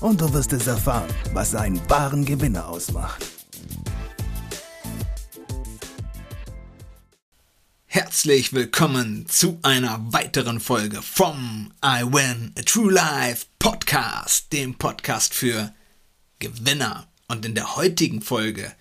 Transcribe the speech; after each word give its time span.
und 0.00 0.20
du 0.20 0.32
wirst 0.32 0.52
es 0.52 0.66
erfahren, 0.66 1.12
was 1.32 1.54
einen 1.54 1.80
wahren 1.90 2.24
Gewinner 2.24 2.68
ausmacht. 2.68 3.24
Herzlich 7.86 8.52
willkommen 8.52 9.26
zu 9.28 9.58
einer 9.62 10.12
weiteren 10.12 10.60
Folge 10.60 11.02
vom 11.02 11.72
I 11.84 12.02
Win 12.02 12.52
a 12.56 12.62
True 12.62 12.92
Life 12.92 13.46
Podcast, 13.58 14.52
dem 14.52 14.76
Podcast 14.76 15.34
für 15.34 15.74
Gewinner. 16.38 17.08
Und 17.26 17.44
in 17.44 17.54
der 17.54 17.76
heutigen 17.76 18.22
Folge 18.22 18.72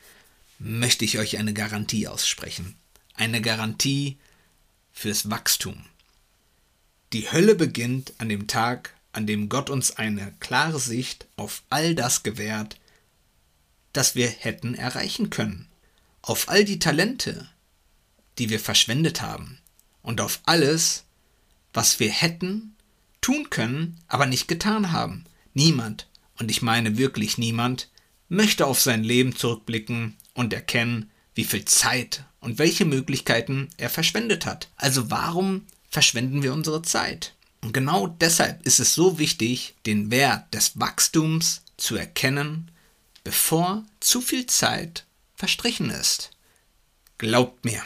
möchte 0.59 1.03
ich 1.03 1.17
euch 1.17 1.37
eine 1.37 1.53
Garantie 1.53 2.07
aussprechen. 2.07 2.75
Eine 3.15 3.41
Garantie 3.41 4.17
fürs 4.91 5.29
Wachstum. 5.29 5.83
Die 7.13 7.31
Hölle 7.31 7.55
beginnt 7.55 8.13
an 8.19 8.29
dem 8.29 8.47
Tag, 8.47 8.96
an 9.11 9.27
dem 9.27 9.49
Gott 9.49 9.69
uns 9.69 9.91
eine 9.91 10.33
klare 10.39 10.79
Sicht 10.79 11.27
auf 11.35 11.63
all 11.69 11.95
das 11.95 12.23
gewährt, 12.23 12.79
das 13.93 14.15
wir 14.15 14.27
hätten 14.27 14.75
erreichen 14.75 15.29
können, 15.29 15.67
auf 16.21 16.49
all 16.49 16.65
die 16.65 16.79
Talente, 16.79 17.47
die 18.37 18.49
wir 18.49 18.59
verschwendet 18.59 19.21
haben 19.21 19.59
und 20.01 20.21
auf 20.21 20.39
alles, 20.45 21.03
was 21.73 21.99
wir 21.99 22.09
hätten 22.09 22.75
tun 23.21 23.49
können, 23.49 23.99
aber 24.07 24.25
nicht 24.25 24.47
getan 24.47 24.91
haben. 24.91 25.25
Niemand, 25.53 26.07
und 26.39 26.51
ich 26.51 26.61
meine 26.61 26.97
wirklich 26.97 27.37
niemand, 27.37 27.89
möchte 28.29 28.67
auf 28.67 28.79
sein 28.79 29.03
Leben 29.03 29.35
zurückblicken 29.35 30.15
und 30.33 30.53
erkennen, 30.53 31.09
wie 31.33 31.43
viel 31.43 31.65
Zeit 31.65 32.23
und 32.39 32.59
welche 32.59 32.85
Möglichkeiten 32.85 33.69
er 33.77 33.89
verschwendet 33.89 34.45
hat. 34.45 34.69
Also 34.75 35.09
warum 35.09 35.65
verschwenden 35.89 36.43
wir 36.43 36.53
unsere 36.53 36.81
Zeit? 36.81 37.33
Und 37.67 37.73
genau 37.73 38.07
deshalb 38.07 38.65
ist 38.65 38.79
es 38.79 38.93
so 38.93 39.19
wichtig, 39.19 39.75
den 39.85 40.09
Wert 40.09 40.53
des 40.53 40.79
Wachstums 40.79 41.63
zu 41.75 41.97
erkennen, 41.97 42.71
bevor 43.25 43.83
zu 43.99 44.21
viel 44.21 44.45
Zeit 44.45 45.05
verstrichen 45.35 45.89
ist. 45.89 46.31
Glaubt 47.17 47.65
mir, 47.65 47.83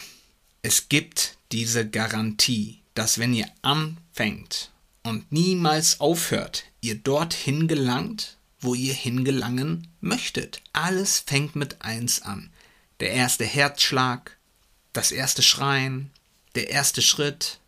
es 0.62 0.88
gibt 0.88 1.36
diese 1.52 1.90
Garantie, 1.90 2.78
dass 2.94 3.18
wenn 3.18 3.34
ihr 3.34 3.48
anfängt 3.64 4.70
und 5.02 5.32
niemals 5.32 6.00
aufhört, 6.00 6.66
ihr 6.82 7.00
dorthin 7.00 7.68
gelangt, 7.68 8.38
wo 8.60 8.76
ihr 8.76 8.94
hingelangen 8.94 9.88
möchtet. 10.00 10.62
Alles 10.74 11.22
fängt 11.22 11.56
mit 11.56 11.82
eins 11.82 12.22
an. 12.22 12.52
Der 13.00 13.14
erste 13.14 13.46
Herzschlag, 13.46 14.38
das 14.94 15.12
erste 15.12 15.42
Schreien, 15.42 16.12
der 16.54 16.70
erste 16.70 17.02
Schritt, 17.02 17.61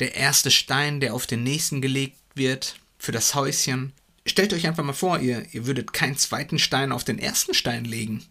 der 0.00 0.14
erste 0.14 0.50
Stein, 0.50 1.00
der 1.00 1.14
auf 1.14 1.26
den 1.26 1.42
nächsten 1.42 1.82
gelegt 1.82 2.18
wird 2.34 2.78
für 2.98 3.12
das 3.12 3.34
Häuschen. 3.34 3.92
Stellt 4.26 4.52
euch 4.52 4.66
einfach 4.66 4.84
mal 4.84 4.92
vor, 4.92 5.18
ihr, 5.20 5.46
ihr 5.52 5.66
würdet 5.66 5.92
keinen 5.92 6.16
zweiten 6.16 6.58
Stein 6.58 6.92
auf 6.92 7.04
den 7.04 7.18
ersten 7.18 7.54
Stein 7.54 7.84
legen. 7.84 8.24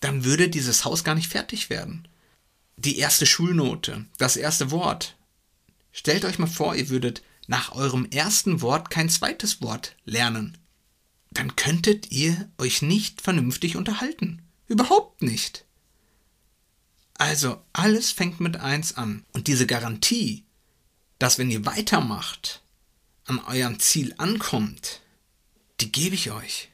Dann 0.00 0.24
würde 0.24 0.48
dieses 0.48 0.84
Haus 0.84 1.04
gar 1.04 1.14
nicht 1.14 1.28
fertig 1.28 1.70
werden. 1.70 2.08
Die 2.76 2.98
erste 2.98 3.26
Schulnote, 3.26 4.06
das 4.18 4.36
erste 4.36 4.70
Wort. 4.70 5.16
Stellt 5.92 6.24
euch 6.24 6.38
mal 6.38 6.46
vor, 6.46 6.74
ihr 6.74 6.88
würdet 6.88 7.22
nach 7.46 7.72
eurem 7.72 8.06
ersten 8.10 8.62
Wort 8.62 8.90
kein 8.90 9.10
zweites 9.10 9.60
Wort 9.60 9.96
lernen. 10.04 10.56
Dann 11.30 11.56
könntet 11.56 12.10
ihr 12.10 12.48
euch 12.58 12.80
nicht 12.80 13.20
vernünftig 13.20 13.76
unterhalten. 13.76 14.42
Überhaupt 14.66 15.22
nicht. 15.22 15.64
Also 17.14 17.60
alles 17.72 18.12
fängt 18.12 18.40
mit 18.40 18.56
eins 18.56 18.96
an. 18.96 19.24
Und 19.32 19.46
diese 19.46 19.66
Garantie, 19.66 20.44
dass 21.20 21.38
wenn 21.38 21.50
ihr 21.50 21.64
weitermacht, 21.66 22.62
an 23.26 23.38
eurem 23.38 23.78
Ziel 23.78 24.14
ankommt, 24.18 25.02
die 25.80 25.92
gebe 25.92 26.16
ich 26.16 26.32
euch. 26.32 26.70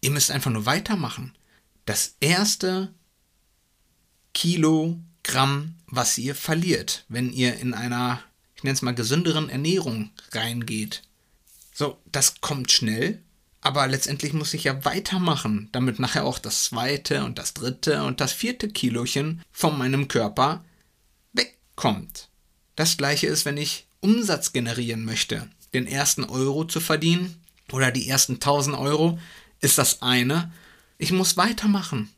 Ihr 0.00 0.10
müsst 0.10 0.32
einfach 0.32 0.50
nur 0.50 0.66
weitermachen. 0.66 1.36
Das 1.84 2.16
erste 2.18 2.92
Kilogramm, 4.34 5.76
was 5.86 6.18
ihr 6.18 6.34
verliert, 6.34 7.04
wenn 7.08 7.32
ihr 7.32 7.58
in 7.58 7.74
einer, 7.74 8.22
ich 8.56 8.64
nenne 8.64 8.74
es 8.74 8.82
mal, 8.82 8.94
gesünderen 8.94 9.48
Ernährung 9.50 10.10
reingeht. 10.32 11.02
So, 11.74 12.00
das 12.10 12.40
kommt 12.40 12.72
schnell, 12.72 13.22
aber 13.60 13.86
letztendlich 13.86 14.32
muss 14.32 14.54
ich 14.54 14.64
ja 14.64 14.84
weitermachen, 14.84 15.68
damit 15.72 15.98
nachher 15.98 16.24
auch 16.24 16.38
das 16.38 16.64
zweite 16.64 17.24
und 17.24 17.38
das 17.38 17.52
dritte 17.52 18.02
und 18.04 18.20
das 18.20 18.32
vierte 18.32 18.70
Kilochen 18.70 19.42
von 19.52 19.76
meinem 19.76 20.08
Körper 20.08 20.64
wegkommt. 21.34 22.30
Das 22.76 22.96
gleiche 22.96 23.26
ist, 23.26 23.44
wenn 23.44 23.58
ich 23.58 23.86
Umsatz 24.00 24.52
generieren 24.52 25.04
möchte, 25.04 25.48
den 25.74 25.86
ersten 25.86 26.24
Euro 26.24 26.64
zu 26.64 26.80
verdienen 26.80 27.42
oder 27.70 27.90
die 27.90 28.08
ersten 28.08 28.34
1000 28.34 28.76
Euro, 28.76 29.18
ist 29.60 29.78
das 29.78 30.02
eine. 30.02 30.52
Ich 30.98 31.12
muss 31.12 31.36
weitermachen. 31.36 32.10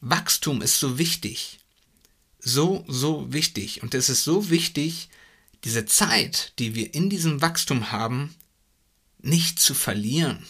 Wachstum 0.00 0.62
ist 0.62 0.78
so 0.78 0.98
wichtig. 0.98 1.58
So, 2.38 2.84
so 2.86 3.32
wichtig. 3.32 3.82
Und 3.82 3.94
es 3.94 4.08
ist 4.08 4.24
so 4.24 4.50
wichtig, 4.50 5.08
diese 5.64 5.84
Zeit, 5.86 6.52
die 6.58 6.74
wir 6.74 6.94
in 6.94 7.10
diesem 7.10 7.42
Wachstum 7.42 7.90
haben, 7.90 8.34
nicht 9.18 9.58
zu 9.58 9.74
verlieren. 9.74 10.46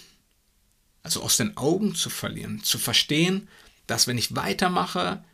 Also 1.03 1.22
aus 1.22 1.36
den 1.36 1.56
Augen 1.56 1.94
zu 1.94 2.10
verlieren. 2.10 2.62
Zu 2.62 2.78
verstehen, 2.78 3.48
dass 3.86 4.06
wenn 4.06 4.18
ich 4.18 4.34
weitermache, 4.34 5.24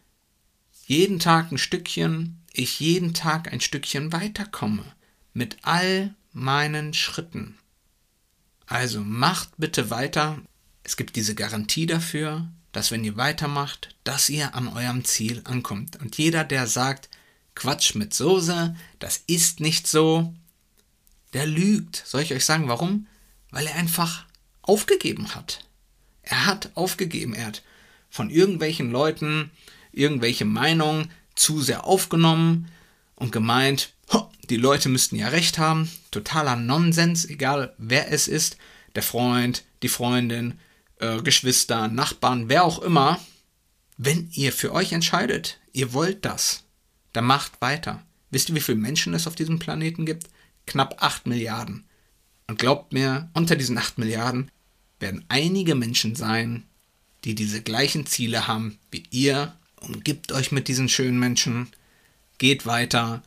jeden 0.86 1.18
Tag 1.18 1.50
ein 1.50 1.58
Stückchen, 1.58 2.41
ich 2.52 2.80
jeden 2.80 3.14
Tag 3.14 3.52
ein 3.52 3.60
Stückchen 3.60 4.12
weiterkomme 4.12 4.84
mit 5.32 5.58
all 5.62 6.14
meinen 6.32 6.94
Schritten. 6.94 7.58
Also 8.66 9.00
macht 9.00 9.50
bitte 9.58 9.90
weiter. 9.90 10.40
Es 10.82 10.96
gibt 10.96 11.16
diese 11.16 11.34
Garantie 11.34 11.86
dafür, 11.86 12.48
dass 12.72 12.90
wenn 12.90 13.04
ihr 13.04 13.16
weitermacht, 13.16 13.94
dass 14.04 14.30
ihr 14.30 14.54
an 14.54 14.68
eurem 14.68 15.04
Ziel 15.04 15.42
ankommt. 15.44 15.96
Und 16.00 16.16
jeder, 16.18 16.44
der 16.44 16.66
sagt, 16.66 17.08
Quatsch 17.54 17.94
mit 17.94 18.14
Soße, 18.14 18.74
das 18.98 19.22
ist 19.26 19.60
nicht 19.60 19.86
so, 19.86 20.32
der 21.34 21.46
lügt. 21.46 22.02
Soll 22.06 22.22
ich 22.22 22.32
euch 22.32 22.44
sagen, 22.44 22.68
warum? 22.68 23.06
Weil 23.50 23.66
er 23.66 23.76
einfach 23.76 24.24
aufgegeben 24.62 25.34
hat. 25.34 25.66
Er 26.22 26.46
hat 26.46 26.70
aufgegeben. 26.74 27.34
Er 27.34 27.46
hat 27.46 27.62
von 28.08 28.30
irgendwelchen 28.30 28.90
Leuten 28.90 29.50
irgendwelche 29.92 30.44
Meinungen 30.46 31.10
zu 31.34 31.60
sehr 31.60 31.84
aufgenommen 31.84 32.68
und 33.14 33.32
gemeint, 33.32 33.92
die 34.50 34.56
Leute 34.56 34.88
müssten 34.88 35.16
ja 35.16 35.28
recht 35.28 35.58
haben, 35.58 35.90
totaler 36.10 36.56
Nonsens, 36.56 37.24
egal 37.24 37.74
wer 37.78 38.12
es 38.12 38.28
ist, 38.28 38.56
der 38.94 39.02
Freund, 39.02 39.64
die 39.82 39.88
Freundin, 39.88 40.58
äh, 40.98 41.22
Geschwister, 41.22 41.88
Nachbarn, 41.88 42.48
wer 42.48 42.64
auch 42.64 42.80
immer. 42.80 43.18
Wenn 43.96 44.30
ihr 44.32 44.52
für 44.52 44.72
euch 44.72 44.92
entscheidet, 44.92 45.58
ihr 45.72 45.92
wollt 45.92 46.24
das, 46.24 46.64
dann 47.12 47.24
macht 47.24 47.60
weiter. 47.60 48.04
Wisst 48.30 48.48
ihr, 48.48 48.54
wie 48.54 48.60
viele 48.60 48.78
Menschen 48.78 49.14
es 49.14 49.26
auf 49.26 49.34
diesem 49.34 49.58
Planeten 49.58 50.06
gibt? 50.06 50.28
Knapp 50.66 51.02
8 51.02 51.26
Milliarden. 51.26 51.84
Und 52.46 52.58
glaubt 52.58 52.92
mir, 52.92 53.30
unter 53.34 53.56
diesen 53.56 53.78
8 53.78 53.98
Milliarden 53.98 54.50
werden 54.98 55.24
einige 55.28 55.74
Menschen 55.74 56.14
sein, 56.14 56.64
die 57.24 57.34
diese 57.34 57.62
gleichen 57.62 58.06
Ziele 58.06 58.48
haben 58.48 58.78
wie 58.90 59.04
ihr 59.10 59.56
umgibt 59.82 60.32
euch 60.32 60.52
mit 60.52 60.68
diesen 60.68 60.88
schönen 60.88 61.18
Menschen, 61.18 61.68
geht 62.38 62.66
weiter 62.66 63.22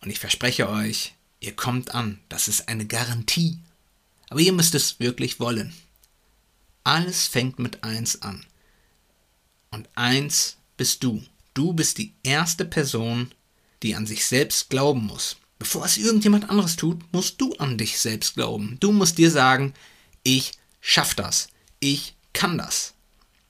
und 0.00 0.10
ich 0.10 0.18
verspreche 0.18 0.68
euch, 0.68 1.14
ihr 1.40 1.54
kommt 1.54 1.94
an. 1.94 2.18
Das 2.28 2.48
ist 2.48 2.68
eine 2.68 2.86
Garantie. 2.86 3.58
Aber 4.28 4.40
ihr 4.40 4.52
müsst 4.52 4.74
es 4.74 4.98
wirklich 4.98 5.40
wollen. 5.40 5.74
Alles 6.84 7.26
fängt 7.26 7.58
mit 7.58 7.84
eins 7.84 8.22
an. 8.22 8.44
Und 9.70 9.88
eins 9.94 10.56
bist 10.76 11.04
du. 11.04 11.22
Du 11.54 11.72
bist 11.72 11.98
die 11.98 12.12
erste 12.22 12.64
Person, 12.64 13.32
die 13.82 13.94
an 13.94 14.06
sich 14.06 14.26
selbst 14.26 14.70
glauben 14.70 15.04
muss. 15.06 15.36
Bevor 15.58 15.84
es 15.84 15.98
irgendjemand 15.98 16.50
anderes 16.50 16.76
tut, 16.76 17.00
musst 17.12 17.40
du 17.40 17.54
an 17.54 17.78
dich 17.78 17.98
selbst 17.98 18.34
glauben. 18.34 18.78
Du 18.80 18.90
musst 18.90 19.18
dir 19.18 19.30
sagen, 19.30 19.74
ich 20.22 20.52
schaff 20.80 21.14
das. 21.14 21.48
Ich 21.78 22.14
kann 22.32 22.58
das. 22.58 22.94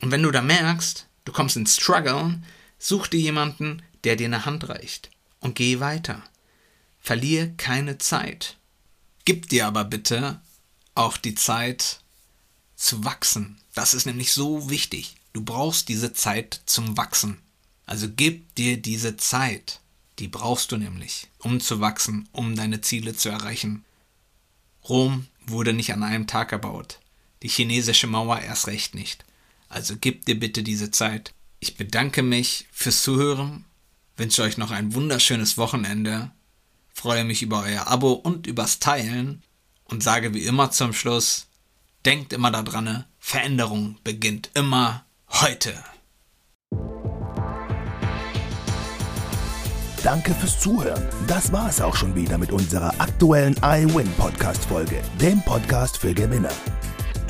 Und 0.01 0.11
wenn 0.11 0.23
du 0.23 0.31
da 0.31 0.43
merkst, 0.43 1.07
du 1.25 1.33
kommst 1.33 1.57
ins 1.57 1.77
Struggle, 1.77 2.41
such 2.79 3.09
dir 3.09 3.21
jemanden, 3.21 3.83
der 4.05 4.17
dir 4.17 4.27
eine 4.27 4.45
Hand 4.45 4.69
reicht 4.69 5.11
und 5.41 5.55
geh 5.55 5.81
weiter. 5.81 6.23
Verlier 7.01 7.53
keine 7.57 7.99
Zeit. 7.99 8.57
Gib 9.25 9.49
dir 9.49 9.67
aber 9.67 9.85
bitte 9.85 10.41
auch 10.95 11.17
die 11.17 11.35
Zeit 11.35 12.01
zu 12.77 13.05
wachsen. 13.05 13.61
Das 13.75 13.95
ist 13.95 14.07
nämlich 14.07 14.33
so 14.33 14.71
wichtig. 14.71 15.17
Du 15.33 15.43
brauchst 15.43 15.89
diese 15.89 16.13
Zeit 16.13 16.61
zum 16.67 16.97
Wachsen. 16.97 17.39
Also 17.87 18.09
gib 18.09 18.55
dir 18.55 18.77
diese 18.77 19.17
Zeit. 19.17 19.81
Die 20.19 20.29
brauchst 20.29 20.73
du 20.73 20.77
nämlich, 20.77 21.29
um 21.39 21.61
zu 21.61 21.81
wachsen, 21.81 22.29
um 22.33 22.55
deine 22.55 22.81
Ziele 22.81 23.15
zu 23.15 23.29
erreichen. 23.29 23.85
Rom 24.89 25.27
wurde 25.47 25.73
nicht 25.73 25.93
an 25.93 26.03
einem 26.03 26.27
Tag 26.27 26.53
erbaut. 26.53 26.99
Die 27.43 27.49
chinesische 27.49 28.07
Mauer 28.07 28.41
erst 28.41 28.67
recht 28.67 28.95
nicht. 28.95 29.25
Also 29.73 29.95
gib 29.99 30.27
dir 30.27 30.39
bitte 30.39 30.63
diese 30.63 30.91
Zeit. 30.91 31.33
Ich 31.59 31.77
bedanke 31.77 32.23
mich 32.23 32.67
fürs 32.73 33.03
Zuhören, 33.03 33.65
wünsche 34.17 34.43
euch 34.43 34.59
noch 34.59 34.71
ein 34.71 34.95
wunderschönes 34.95 35.57
Wochenende, 35.57 36.31
freue 36.93 37.25
mich 37.25 37.43
über 37.43 37.63
euer 37.63 37.87
Abo 37.87 38.13
und 38.13 38.47
übers 38.47 38.81
Teilen 38.81 39.43
und 39.85 40.03
sage 40.03 40.35
wie 40.35 40.45
immer 40.45 40.71
zum 40.73 40.93
Schluss, 40.93 41.47
denkt 42.05 42.35
immer 42.35 42.51
daran, 42.51 43.07
Veränderung 43.19 43.97
beginnt 44.05 44.51
immer 44.53 45.07
heute. 45.29 45.73
Danke 50.03 50.35
fürs 50.35 50.61
Zuhören. 50.61 51.09
Das 51.29 51.51
war 51.51 51.71
es 51.71 51.81
auch 51.81 51.97
schon 51.97 52.15
wieder 52.15 52.37
mit 52.37 52.53
unserer 52.53 53.01
aktuellen 53.01 53.57
iWin 53.63 54.11
Podcast 54.19 54.65
Folge, 54.67 55.01
dem 55.19 55.41
Podcast 55.43 55.97
für 55.97 56.13
Gewinner. 56.13 56.53